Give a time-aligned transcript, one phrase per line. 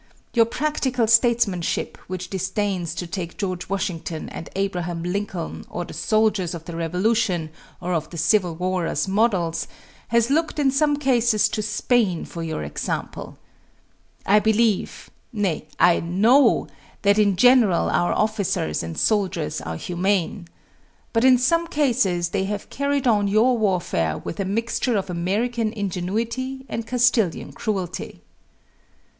[0.33, 6.55] Your practical statesmanship which disdains to take George Washington and Abraham Lincoln or the soldiers
[6.55, 9.67] of the Revolution or of the Civil War as models,
[10.07, 13.37] has looked in some cases to Spain for your example.
[14.25, 16.65] I believe nay, I know
[17.03, 20.47] that in general our officers and soldiers are humane.
[21.13, 25.71] But in some cases they have carried on your warfare with a mixture of American
[25.71, 28.23] ingenuity and Castilian cruelty.